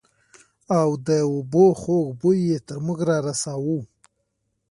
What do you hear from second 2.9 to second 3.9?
رارساوه.